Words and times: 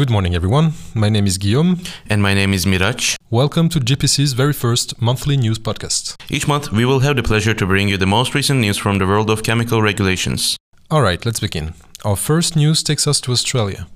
Good 0.00 0.08
morning, 0.08 0.34
everyone. 0.34 0.72
My 0.94 1.10
name 1.10 1.26
is 1.26 1.36
Guillaume. 1.36 1.78
And 2.08 2.22
my 2.22 2.32
name 2.32 2.54
is 2.54 2.64
Miraç. 2.64 3.16
Welcome 3.28 3.68
to 3.68 3.78
GPC's 3.78 4.32
very 4.32 4.54
first 4.54 4.98
monthly 4.98 5.36
news 5.36 5.58
podcast. 5.58 6.16
Each 6.30 6.48
month, 6.48 6.72
we 6.72 6.86
will 6.86 7.00
have 7.00 7.16
the 7.16 7.22
pleasure 7.22 7.52
to 7.52 7.66
bring 7.66 7.88
you 7.88 7.98
the 7.98 8.06
most 8.06 8.34
recent 8.34 8.60
news 8.60 8.78
from 8.78 8.96
the 8.96 9.06
world 9.06 9.28
of 9.28 9.42
chemical 9.42 9.82
regulations. 9.82 10.56
All 10.90 11.02
right, 11.02 11.22
let's 11.26 11.40
begin. 11.40 11.74
Our 12.02 12.16
first 12.16 12.56
news 12.56 12.82
takes 12.82 13.06
us 13.06 13.20
to 13.20 13.32
Australia. 13.32 13.88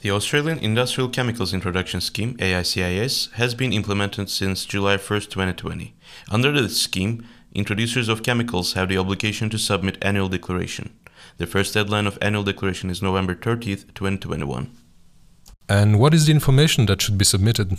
The 0.00 0.10
Australian 0.10 0.58
Industrial 0.58 1.08
Chemicals 1.08 1.54
Introduction 1.54 2.00
Scheme, 2.00 2.36
AICIS, 2.38 3.30
has 3.34 3.54
been 3.54 3.72
implemented 3.72 4.28
since 4.28 4.64
July 4.64 4.96
1, 4.96 5.20
2020. 5.20 5.94
Under 6.32 6.50
this 6.50 6.82
scheme, 6.82 7.24
introducers 7.54 8.08
of 8.08 8.24
chemicals 8.24 8.72
have 8.72 8.88
the 8.88 8.98
obligation 8.98 9.50
to 9.50 9.58
submit 9.58 9.98
annual 10.02 10.28
declaration. 10.28 10.98
The 11.36 11.46
first 11.46 11.74
deadline 11.74 12.08
of 12.08 12.18
annual 12.20 12.42
declaration 12.42 12.90
is 12.90 13.00
November 13.00 13.36
30th, 13.36 13.94
2021. 13.94 14.87
And 15.68 15.98
what 16.00 16.14
is 16.14 16.26
the 16.26 16.32
information 16.32 16.86
that 16.86 17.02
should 17.02 17.18
be 17.18 17.24
submitted? 17.24 17.76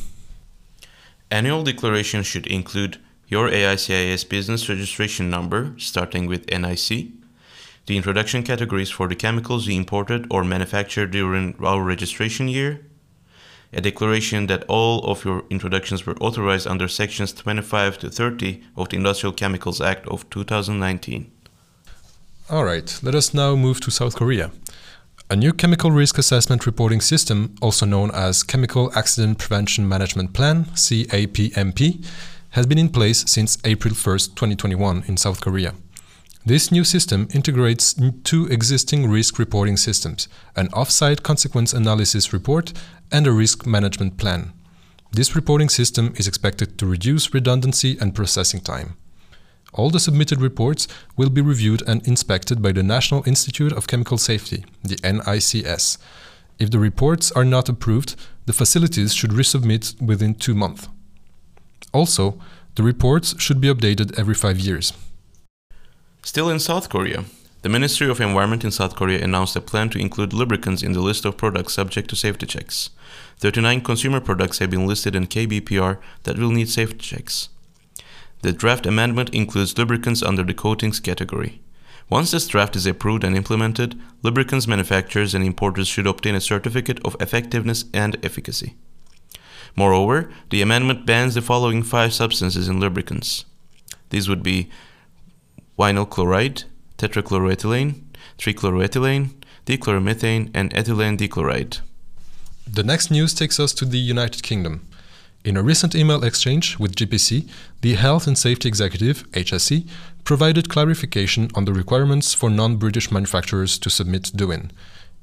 Annual 1.32 1.64
declaration 1.64 2.24
should 2.24 2.46
include 2.48 2.98
your 3.28 3.50
AICIS 3.50 4.28
business 4.28 4.70
registration 4.70 5.30
number, 5.30 5.74
starting 5.78 6.28
with 6.28 6.48
NIC, 6.50 7.08
the 7.86 7.98
introduction 7.98 8.44
categories 8.44 8.90
for 8.90 9.08
the 9.08 9.16
chemicals 9.16 9.68
you 9.68 9.76
imported 9.76 10.28
or 10.30 10.44
manufactured 10.44 11.12
during 11.12 11.56
our 11.64 11.84
registration 11.84 12.48
year, 12.48 12.86
a 13.74 13.82
declaration 13.82 14.48
that 14.48 14.64
all 14.68 15.04
of 15.06 15.26
your 15.26 15.44
introductions 15.50 16.06
were 16.06 16.16
authorized 16.18 16.68
under 16.68 16.88
sections 16.88 17.34
25 17.34 18.00
to 18.00 18.10
30 18.10 18.64
of 18.76 18.90
the 18.90 18.98
Industrial 18.98 19.34
Chemicals 19.34 19.82
Act 19.82 20.08
of 20.08 20.30
2019. 20.30 21.32
All 22.50 22.64
right, 22.64 23.00
let 23.04 23.14
us 23.14 23.34
now 23.34 23.56
move 23.56 23.80
to 23.82 23.92
South 23.92 24.16
Korea. 24.16 24.52
A 25.32 25.36
new 25.36 25.54
chemical 25.54 25.92
risk 25.92 26.18
assessment 26.18 26.66
reporting 26.66 27.02
system, 27.02 27.54
also 27.62 27.86
known 27.86 28.10
as 28.16 28.42
Chemical 28.42 28.92
Accident 28.96 29.38
Prevention 29.38 29.88
Management 29.88 30.34
Plan, 30.34 30.66
CAPMP, 30.74 32.04
has 32.50 32.66
been 32.66 32.80
in 32.80 32.90
place 32.90 33.24
since 33.28 33.60
April 33.64 33.94
1, 33.94 34.18
2021, 34.34 35.04
in 35.06 35.18
South 35.18 35.40
Korea. 35.40 35.76
This 36.48 36.72
new 36.72 36.84
system 36.84 37.28
integrates 37.32 37.94
two 38.24 38.48
existing 38.48 39.08
risk 39.08 39.38
reporting 39.38 39.78
systems 39.78 40.28
an 40.56 40.68
off-site 40.74 41.22
consequence 41.22 41.74
analysis 41.74 42.34
report 42.34 42.74
and 43.12 43.28
a 43.28 43.32
risk 43.32 43.68
management 43.68 44.18
plan. 44.18 44.52
This 45.12 45.36
reporting 45.36 45.70
system 45.70 46.12
is 46.18 46.28
expected 46.28 46.80
to 46.80 46.88
reduce 46.88 47.36
redundancy 47.36 48.00
and 48.02 48.16
processing 48.16 48.62
time. 48.62 48.98
All 49.74 49.90
the 49.90 50.00
submitted 50.00 50.42
reports 50.42 50.88
will 51.16 51.30
be 51.30 51.42
reviewed 51.42 51.84
and 51.88 52.06
inspected 52.08 52.62
by 52.62 52.72
the 52.72 52.84
National 52.84 53.24
Institute 53.28 53.72
of 53.72 53.88
Chemical 53.88 54.18
Safety, 54.18 54.66
the 54.84 54.98
NICS. 55.04 55.98
If 56.58 56.72
the 56.72 56.80
reports 56.80 57.32
are 57.32 57.46
not 57.46 57.70
approved, 57.70 58.16
the 58.46 58.54
facilities 58.54 59.14
should 59.14 59.32
resubmit 59.32 60.02
within 60.02 60.34
two 60.34 60.56
months. 60.56 60.90
Also, 61.94 62.40
the 62.76 62.84
reports 62.84 63.40
should 63.42 63.62
be 63.62 63.68
updated 63.68 64.18
every 64.18 64.36
five 64.36 64.60
years. 64.60 64.94
Still 66.24 66.50
in 66.50 66.60
South 66.60 66.90
Korea, 66.90 67.26
the 67.62 67.70
Ministry 67.70 68.10
of 68.10 68.22
Environment 68.22 68.64
in 68.64 68.72
South 68.72 68.96
Korea 68.96 69.24
announced 69.24 69.56
a 69.56 69.62
plan 69.62 69.90
to 69.90 70.00
include 70.00 70.34
lubricants 70.34 70.82
in 70.82 70.94
the 70.94 71.02
list 71.02 71.26
of 71.26 71.38
products 71.38 71.74
subject 71.74 72.10
to 72.10 72.16
safety 72.16 72.46
checks. 72.46 72.90
39 73.38 73.82
consumer 73.82 74.20
products 74.20 74.60
have 74.60 74.70
been 74.70 74.88
listed 74.88 75.16
in 75.16 75.28
KBPR 75.28 75.98
that 76.24 76.38
will 76.38 76.52
need 76.52 76.70
safety 76.70 77.00
checks. 77.00 77.50
The 78.42 78.54
draft 78.54 78.86
amendment 78.86 79.30
includes 79.32 79.78
lubricants 79.78 80.24
under 80.24 80.44
the 80.44 80.54
coatings 80.54 81.00
category. 81.00 81.62
Once 82.10 82.32
this 82.32 82.48
draft 82.48 82.76
is 82.76 82.86
approved 82.86 83.24
and 83.24 83.36
implemented, 83.36 84.00
lubricants 84.24 84.68
manufacturers 84.68 85.36
and 85.36 85.44
importers 85.46 85.88
should 85.88 86.08
obtain 86.08 86.36
a 86.36 86.42
certificate 86.42 87.00
of 87.06 87.16
effectiveness 87.20 87.86
and 87.94 88.18
efficacy. 88.26 88.76
Moreover, 89.76 90.32
the 90.50 90.62
amendment 90.62 91.06
bans 91.06 91.36
the 91.36 91.42
following 91.42 91.84
five 91.84 92.14
substances 92.14 92.68
in 92.68 92.80
lubricants. 92.80 93.46
These 94.10 94.28
would 94.28 94.42
be 94.42 94.70
vinyl 95.78 96.10
chloride, 96.10 96.64
tetrachloroethylene, 96.98 98.02
trichloroethylene, 98.38 99.36
dichloromethane, 99.66 100.50
and 100.54 100.74
ethylene 100.74 101.18
dichloride. 101.18 101.82
The 102.68 102.84
next 102.84 103.12
news 103.12 103.34
takes 103.34 103.60
us 103.60 103.74
to 103.74 103.86
the 103.86 104.00
United 104.00 104.42
Kingdom. 104.42 104.88
In 105.50 105.58
a 105.58 105.64
recent 105.64 105.96
email 105.96 106.24
exchange 106.24 106.78
with 106.78 106.96
GPC, 106.96 107.50
the 107.82 107.96
Health 107.96 108.28
and 108.28 108.38
Safety 108.38 108.68
Executive, 108.68 109.24
HSE, 109.32 109.84
provided 110.24 110.70
clarification 110.70 111.50
on 111.56 111.66
the 111.66 111.74
requirements 111.74 112.36
for 112.36 112.52
non 112.52 112.76
British 112.76 113.12
manufacturers 113.12 113.80
to 113.80 113.90
submit 113.90 114.32
DUIN. 114.36 114.70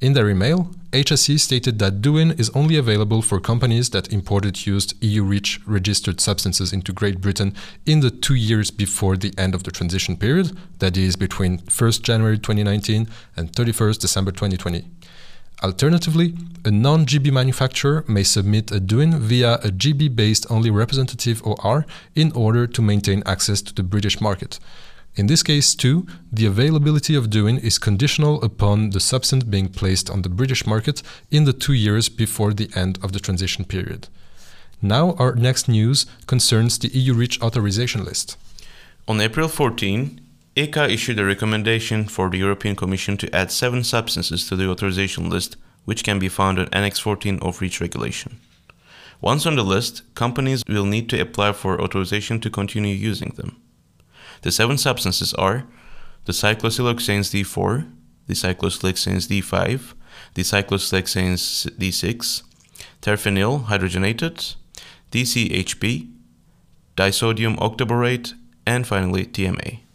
In 0.00 0.14
their 0.14 0.28
email, 0.28 0.72
HSE 0.90 1.38
stated 1.38 1.78
that 1.78 2.02
DUIN 2.02 2.40
is 2.40 2.50
only 2.56 2.76
available 2.76 3.22
for 3.22 3.38
companies 3.38 3.90
that 3.90 4.12
imported 4.12 4.66
used 4.66 4.94
EU 5.00 5.22
REACH 5.22 5.60
registered 5.64 6.20
substances 6.20 6.72
into 6.72 6.92
Great 6.92 7.20
Britain 7.20 7.54
in 7.86 8.00
the 8.00 8.10
two 8.10 8.34
years 8.34 8.72
before 8.72 9.16
the 9.16 9.32
end 9.38 9.54
of 9.54 9.62
the 9.62 9.70
transition 9.70 10.16
period, 10.16 10.50
that 10.80 10.96
is, 10.96 11.14
between 11.14 11.58
1st 11.58 12.02
January 12.02 12.36
2019 12.36 13.06
and 13.36 13.52
31st 13.52 14.00
December 14.00 14.32
2020. 14.32 14.90
Alternatively, 15.62 16.34
a 16.66 16.70
non-GB 16.70 17.32
manufacturer 17.32 18.04
may 18.06 18.22
submit 18.22 18.70
a 18.70 18.78
DUIN 18.78 19.18
via 19.18 19.54
a 19.54 19.68
GB-based 19.68 20.46
only 20.50 20.70
representative 20.70 21.42
OR 21.46 21.86
in 22.14 22.30
order 22.32 22.66
to 22.66 22.82
maintain 22.82 23.22
access 23.24 23.62
to 23.62 23.72
the 23.72 23.82
British 23.82 24.20
market. 24.20 24.58
In 25.14 25.28
this 25.28 25.42
case, 25.42 25.74
too, 25.74 26.06
the 26.30 26.44
availability 26.44 27.14
of 27.14 27.30
DUIN 27.30 27.58
is 27.58 27.78
conditional 27.78 28.42
upon 28.42 28.90
the 28.90 29.00
substance 29.00 29.44
being 29.44 29.68
placed 29.68 30.10
on 30.10 30.20
the 30.20 30.28
British 30.28 30.66
market 30.66 31.02
in 31.30 31.44
the 31.44 31.54
two 31.54 31.72
years 31.72 32.10
before 32.10 32.52
the 32.52 32.68
end 32.74 32.98
of 33.02 33.12
the 33.12 33.20
transition 33.20 33.64
period. 33.64 34.08
Now, 34.82 35.14
our 35.14 35.34
next 35.34 35.68
news 35.68 36.04
concerns 36.26 36.78
the 36.78 36.88
EU 36.88 37.14
REACH 37.14 37.40
authorization 37.40 38.04
list. 38.04 38.36
On 39.08 39.22
April 39.22 39.48
14, 39.48 40.20
ECHA 40.56 40.88
issued 40.88 41.18
a 41.18 41.24
recommendation 41.26 42.06
for 42.06 42.30
the 42.30 42.38
European 42.38 42.74
Commission 42.74 43.18
to 43.18 43.36
add 43.36 43.52
seven 43.52 43.84
substances 43.84 44.48
to 44.48 44.56
the 44.56 44.66
authorization 44.66 45.28
list, 45.28 45.58
which 45.84 46.02
can 46.02 46.18
be 46.18 46.30
found 46.30 46.58
in 46.58 46.66
Annex 46.72 46.98
14 46.98 47.38
of 47.40 47.60
REACH 47.60 47.78
regulation. 47.82 48.40
Once 49.20 49.44
on 49.44 49.56
the 49.56 49.62
list, 49.62 50.02
companies 50.14 50.62
will 50.66 50.86
need 50.86 51.10
to 51.10 51.20
apply 51.20 51.52
for 51.52 51.78
authorization 51.78 52.40
to 52.40 52.48
continue 52.48 52.94
using 52.94 53.34
them. 53.36 53.60
The 54.40 54.50
seven 54.50 54.78
substances 54.78 55.34
are 55.34 55.66
the 56.24 56.32
cyclosiloxanes 56.32 57.30
D4, 57.34 57.92
the 58.26 58.34
cyclosiloxanes 58.34 59.28
D5, 59.28 59.92
the 60.32 60.42
cyclosiloxanes 60.42 61.68
D6, 61.76 62.42
terphenyl 63.02 63.66
hydrogenated, 63.66 64.56
DCHP, 65.12 66.10
disodium 66.96 67.58
octaborate, 67.58 68.32
and 68.66 68.86
finally 68.86 69.26
TMA. 69.26 69.85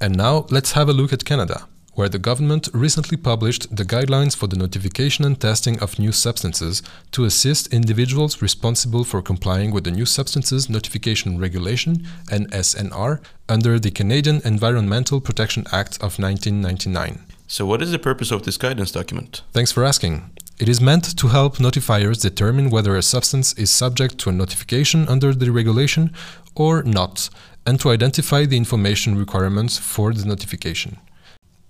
And 0.00 0.16
now 0.16 0.46
let's 0.50 0.72
have 0.72 0.88
a 0.88 0.92
look 0.92 1.12
at 1.12 1.24
Canada, 1.24 1.66
where 1.94 2.08
the 2.08 2.18
government 2.18 2.68
recently 2.72 3.16
published 3.16 3.74
the 3.74 3.84
guidelines 3.84 4.36
for 4.36 4.46
the 4.48 4.56
notification 4.56 5.24
and 5.24 5.40
testing 5.40 5.78
of 5.80 5.98
new 5.98 6.12
substances 6.12 6.82
to 7.12 7.24
assist 7.24 7.72
individuals 7.72 8.42
responsible 8.42 9.04
for 9.04 9.22
complying 9.22 9.70
with 9.70 9.84
the 9.84 9.90
New 9.90 10.06
Substances 10.06 10.68
Notification 10.68 11.38
Regulation 11.38 12.06
NSNR 12.26 13.20
under 13.48 13.78
the 13.78 13.90
Canadian 13.90 14.40
Environmental 14.44 15.20
Protection 15.20 15.64
Act 15.72 15.96
of 15.96 16.18
1999. 16.18 17.24
So, 17.46 17.64
what 17.66 17.82
is 17.82 17.92
the 17.92 17.98
purpose 17.98 18.30
of 18.30 18.42
this 18.42 18.56
guidance 18.56 18.90
document? 18.90 19.42
Thanks 19.52 19.70
for 19.70 19.84
asking. 19.84 20.30
It 20.58 20.68
is 20.68 20.80
meant 20.80 21.16
to 21.18 21.28
help 21.28 21.56
notifiers 21.56 22.22
determine 22.22 22.70
whether 22.70 22.96
a 22.96 23.02
substance 23.02 23.52
is 23.54 23.70
subject 23.70 24.18
to 24.18 24.30
a 24.30 24.32
notification 24.32 25.08
under 25.08 25.34
the 25.34 25.50
regulation 25.50 26.12
or 26.54 26.82
not, 26.84 27.28
and 27.66 27.80
to 27.80 27.90
identify 27.90 28.44
the 28.44 28.56
information 28.56 29.16
requirements 29.16 29.78
for 29.78 30.12
the 30.12 30.24
notification. 30.24 30.98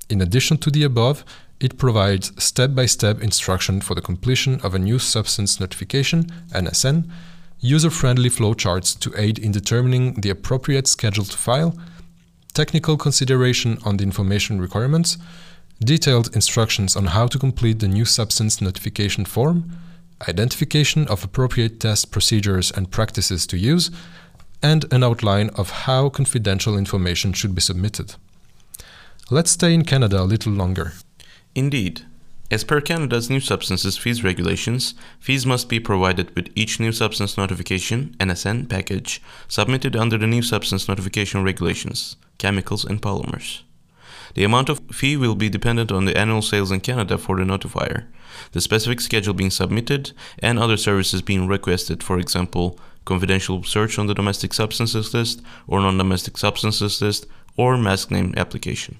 In 0.08 0.20
addition 0.20 0.58
to 0.58 0.70
the 0.70 0.84
above, 0.84 1.24
it 1.60 1.78
provides 1.78 2.32
step-by-step 2.42 3.22
instruction 3.22 3.80
for 3.80 3.94
the 3.94 4.02
completion 4.02 4.60
of 4.62 4.74
a 4.74 4.78
new 4.78 4.98
substance 4.98 5.60
notification 5.60 6.24
NSN, 6.52 7.08
user-friendly 7.60 8.28
flowcharts 8.28 8.98
to 9.00 9.14
aid 9.16 9.38
in 9.38 9.52
determining 9.52 10.14
the 10.14 10.30
appropriate 10.30 10.86
schedule 10.86 11.24
to 11.24 11.38
file, 11.38 11.78
technical 12.52 12.96
consideration 12.96 13.78
on 13.84 13.96
the 13.96 14.04
information 14.04 14.60
requirements, 14.60 15.16
detailed 15.82 16.34
instructions 16.34 16.96
on 16.96 17.06
how 17.06 17.26
to 17.26 17.38
complete 17.38 17.78
the 17.78 17.88
new 17.88 18.04
substance 18.04 18.60
notification 18.60 19.24
form, 19.24 19.70
identification 20.28 21.06
of 21.08 21.24
appropriate 21.24 21.80
test 21.80 22.10
procedures 22.10 22.70
and 22.70 22.90
practices 22.90 23.46
to 23.46 23.56
use, 23.56 23.90
and 24.64 24.90
an 24.90 25.04
outline 25.04 25.50
of 25.50 25.84
how 25.84 26.08
confidential 26.08 26.78
information 26.78 27.34
should 27.34 27.54
be 27.54 27.60
submitted. 27.60 28.14
Let's 29.30 29.50
stay 29.50 29.74
in 29.74 29.84
Canada 29.84 30.22
a 30.22 30.30
little 30.32 30.52
longer. 30.52 30.94
Indeed. 31.54 32.06
As 32.50 32.64
per 32.64 32.80
Canada's 32.80 33.28
New 33.28 33.40
Substances 33.40 33.98
Fees 33.98 34.24
Regulations, 34.24 34.94
fees 35.20 35.44
must 35.44 35.68
be 35.68 35.80
provided 35.80 36.34
with 36.34 36.48
each 36.54 36.80
New 36.80 36.92
Substance 36.92 37.36
Notification 37.36 38.16
NSN 38.18 38.70
package 38.70 39.20
submitted 39.48 39.94
under 39.96 40.16
the 40.16 40.26
New 40.26 40.42
Substance 40.42 40.88
Notification 40.88 41.42
Regulations, 41.44 42.16
Chemicals 42.38 42.86
and 42.86 43.02
Polymers. 43.02 43.62
The 44.34 44.44
amount 44.44 44.68
of 44.68 44.80
fee 44.90 45.16
will 45.16 45.34
be 45.34 45.48
dependent 45.48 45.92
on 45.92 46.04
the 46.04 46.16
annual 46.16 46.42
sales 46.42 46.72
in 46.72 46.80
Canada 46.80 47.18
for 47.18 47.36
the 47.36 47.44
notifier, 47.44 48.06
the 48.52 48.60
specific 48.60 49.00
schedule 49.00 49.34
being 49.34 49.50
submitted, 49.50 50.12
and 50.40 50.58
other 50.58 50.76
services 50.76 51.22
being 51.22 51.46
requested, 51.46 52.02
for 52.02 52.18
example, 52.18 52.78
confidential 53.04 53.62
search 53.62 53.98
on 53.98 54.06
the 54.06 54.14
domestic 54.14 54.52
substances 54.52 55.14
list 55.14 55.40
or 55.68 55.80
non 55.80 55.98
domestic 55.98 56.36
substances 56.36 57.00
list, 57.00 57.26
or 57.56 57.76
mask 57.76 58.10
name 58.10 58.34
application. 58.36 58.98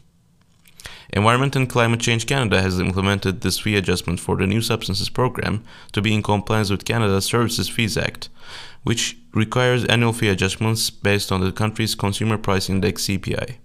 Environment 1.13 1.57
and 1.57 1.69
Climate 1.69 2.01
Change 2.01 2.27
Canada 2.27 2.63
has 2.63 2.79
implemented 2.79 3.41
this 3.41 3.59
fee 3.59 3.77
adjustment 3.77 4.21
for 4.21 4.37
the 4.37 4.47
new 4.47 4.61
substances 4.61 5.09
program 5.09 5.63
to 5.93 6.01
be 6.01 6.15
in 6.15 6.23
compliance 6.23 6.71
with 6.71 6.85
Canada's 6.85 7.25
Services 7.25 7.69
Fees 7.69 7.97
Act, 7.97 8.29
which 8.85 9.17
requires 9.33 9.85
annual 9.87 10.13
fee 10.13 10.29
adjustments 10.29 10.91
based 10.91 11.33
on 11.33 11.41
the 11.41 11.53
country's 11.53 11.95
consumer 11.95 12.39
price 12.39 12.71
index 12.71 13.07
CPI. 13.07 13.57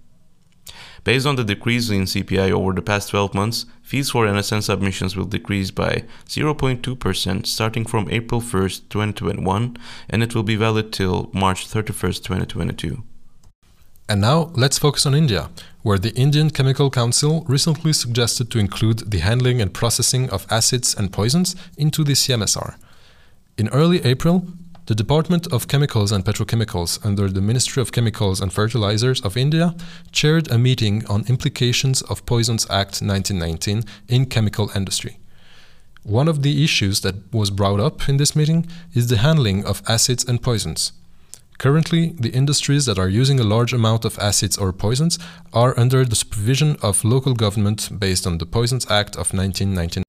Based 1.02 1.26
on 1.26 1.36
the 1.36 1.44
decrease 1.44 1.88
in 1.88 2.02
CPI 2.02 2.50
over 2.50 2.72
the 2.72 2.82
past 2.82 3.08
12 3.08 3.34
months, 3.34 3.64
fees 3.82 4.10
for 4.10 4.26
NSN 4.26 4.62
submissions 4.62 5.16
will 5.16 5.24
decrease 5.24 5.70
by 5.70 6.04
0.2% 6.26 7.46
starting 7.46 7.86
from 7.86 8.08
April 8.10 8.40
1, 8.40 8.50
2021, 8.90 9.76
and 10.10 10.22
it 10.22 10.34
will 10.34 10.42
be 10.42 10.56
valid 10.56 10.92
till 10.92 11.30
March 11.32 11.66
31, 11.66 12.12
2022. 12.12 13.02
And 14.10 14.20
now 14.20 14.50
let's 14.54 14.78
focus 14.78 15.06
on 15.06 15.14
India, 15.14 15.50
where 15.82 15.98
the 15.98 16.12
Indian 16.14 16.50
Chemical 16.50 16.90
Council 16.90 17.44
recently 17.48 17.92
suggested 17.92 18.50
to 18.50 18.58
include 18.58 19.10
the 19.10 19.20
handling 19.20 19.62
and 19.62 19.72
processing 19.72 20.28
of 20.30 20.46
acids 20.50 20.94
and 20.94 21.12
poisons 21.12 21.56
into 21.78 22.04
the 22.04 22.12
CMSR. 22.12 22.74
In 23.56 23.68
early 23.68 24.04
April, 24.04 24.48
the 24.90 24.96
Department 24.96 25.46
of 25.52 25.68
Chemicals 25.68 26.10
and 26.10 26.24
Petrochemicals 26.24 26.98
under 27.06 27.28
the 27.28 27.40
Ministry 27.40 27.80
of 27.80 27.92
Chemicals 27.92 28.40
and 28.40 28.52
Fertilizers 28.52 29.20
of 29.20 29.36
India 29.36 29.76
chaired 30.10 30.50
a 30.50 30.58
meeting 30.58 31.06
on 31.06 31.24
implications 31.28 32.02
of 32.10 32.26
Poisons 32.26 32.64
Act 32.64 33.00
1919 33.00 33.84
in 34.08 34.26
chemical 34.26 34.68
industry. 34.74 35.20
One 36.02 36.26
of 36.26 36.42
the 36.42 36.64
issues 36.64 37.02
that 37.02 37.32
was 37.32 37.52
brought 37.52 37.78
up 37.78 38.08
in 38.08 38.16
this 38.16 38.34
meeting 38.34 38.66
is 38.92 39.06
the 39.06 39.18
handling 39.18 39.64
of 39.64 39.80
acids 39.86 40.24
and 40.24 40.42
poisons. 40.42 40.92
Currently, 41.58 42.16
the 42.18 42.32
industries 42.32 42.86
that 42.86 42.98
are 42.98 43.08
using 43.08 43.38
a 43.38 43.44
large 43.44 43.72
amount 43.72 44.04
of 44.04 44.18
acids 44.18 44.58
or 44.58 44.72
poisons 44.72 45.20
are 45.52 45.78
under 45.78 46.04
the 46.04 46.16
supervision 46.16 46.76
of 46.82 47.04
local 47.04 47.34
government 47.34 47.90
based 47.96 48.26
on 48.26 48.38
the 48.38 48.46
Poisons 48.46 48.90
Act 48.90 49.14
of 49.14 49.32
1919. 49.32 50.02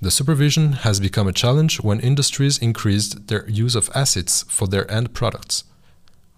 The 0.00 0.10
supervision 0.10 0.72
has 0.84 1.00
become 1.00 1.26
a 1.26 1.32
challenge 1.32 1.80
when 1.80 2.00
industries 2.00 2.58
increased 2.58 3.28
their 3.28 3.48
use 3.48 3.74
of 3.74 3.90
acids 3.94 4.44
for 4.48 4.68
their 4.68 4.90
end 4.90 5.14
products. 5.14 5.64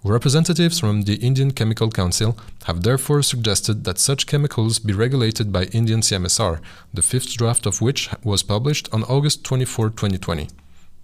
Representatives 0.04 0.78
from 0.78 1.02
the 1.02 1.16
Indian 1.16 1.50
Chemical 1.50 1.90
Council 1.90 2.38
have 2.66 2.84
therefore 2.84 3.20
suggested 3.20 3.82
that 3.82 3.98
such 3.98 4.28
chemicals 4.28 4.78
be 4.78 4.92
regulated 4.92 5.52
by 5.52 5.64
Indian 5.64 6.02
CMSR, 6.02 6.60
the 6.94 7.02
fifth 7.02 7.36
draft 7.36 7.66
of 7.66 7.80
which 7.80 8.08
was 8.22 8.44
published 8.44 8.88
on 8.92 9.02
August 9.04 9.42
24, 9.42 9.90
2020. 9.90 10.48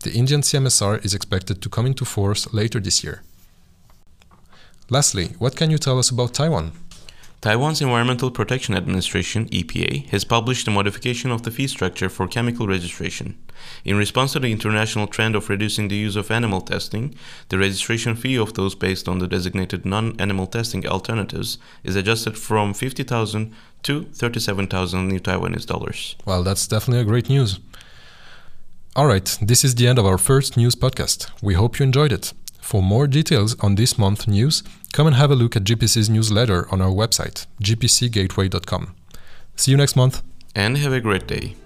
The 0.04 0.12
Indian 0.12 0.42
CMSR 0.42 1.04
is 1.04 1.12
expected 1.12 1.60
to 1.60 1.68
come 1.68 1.86
into 1.86 2.04
force 2.04 2.52
later 2.54 2.78
this 2.78 3.02
year. 3.02 3.22
Lastly, 4.88 5.34
what 5.40 5.56
can 5.56 5.70
you 5.70 5.78
tell 5.78 5.98
us 5.98 6.10
about 6.10 6.34
Taiwan? 6.34 6.70
Taiwan's 7.44 7.82
Environmental 7.82 8.30
Protection 8.30 8.74
Administration, 8.74 9.50
EPA, 9.50 10.08
has 10.08 10.24
published 10.24 10.66
a 10.66 10.70
modification 10.70 11.30
of 11.30 11.42
the 11.42 11.50
fee 11.50 11.66
structure 11.66 12.08
for 12.08 12.26
chemical 12.26 12.66
registration. 12.66 13.36
In 13.84 13.98
response 13.98 14.32
to 14.32 14.40
the 14.40 14.50
international 14.50 15.06
trend 15.06 15.36
of 15.36 15.50
reducing 15.50 15.88
the 15.88 15.94
use 15.94 16.16
of 16.16 16.30
animal 16.30 16.62
testing, 16.62 17.14
the 17.50 17.58
registration 17.58 18.16
fee 18.16 18.38
of 18.38 18.54
those 18.54 18.74
based 18.74 19.08
on 19.08 19.18
the 19.18 19.28
designated 19.28 19.84
non 19.84 20.18
animal 20.18 20.46
testing 20.46 20.86
alternatives 20.86 21.58
is 21.82 21.96
adjusted 21.96 22.38
from 22.38 22.72
50,000 22.72 23.52
to 23.82 24.04
37,000 24.04 25.06
new 25.06 25.20
Taiwanese 25.20 25.66
dollars. 25.66 26.16
Well, 26.24 26.44
that's 26.44 26.66
definitely 26.66 27.02
a 27.02 27.04
great 27.04 27.28
news. 27.28 27.60
All 28.96 29.06
right, 29.06 29.36
this 29.42 29.64
is 29.64 29.74
the 29.74 29.86
end 29.86 29.98
of 29.98 30.06
our 30.06 30.16
first 30.16 30.56
news 30.56 30.74
podcast. 30.74 31.28
We 31.42 31.52
hope 31.52 31.78
you 31.78 31.84
enjoyed 31.84 32.10
it. 32.10 32.32
For 32.64 32.82
more 32.82 33.06
details 33.06 33.54
on 33.60 33.74
this 33.74 33.98
month's 33.98 34.26
news, 34.26 34.62
come 34.94 35.06
and 35.06 35.14
have 35.16 35.30
a 35.30 35.34
look 35.34 35.54
at 35.54 35.64
GPC's 35.64 36.08
newsletter 36.08 36.66
on 36.72 36.80
our 36.80 36.90
website, 36.90 37.46
gpcgateway.com. 37.62 38.94
See 39.54 39.70
you 39.70 39.76
next 39.76 39.96
month. 39.96 40.22
And 40.56 40.78
have 40.78 40.94
a 40.94 41.00
great 41.00 41.26
day. 41.26 41.56